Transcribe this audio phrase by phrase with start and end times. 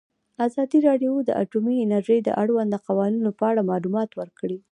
[0.47, 4.57] ازادي راډیو د اټومي انرژي د اړونده قوانینو په اړه معلومات ورکړي.